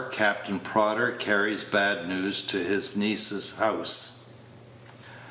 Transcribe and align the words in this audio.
CAPTAIN 0.11 0.61
PRODDER 0.61 1.11
CARRIES 1.19 1.63
BAD 1.65 2.09
NEWS 2.09 2.41
TO 2.41 2.57
HIS 2.57 2.95
NIECE'S 2.97 3.59
HOUSE. 3.59 4.29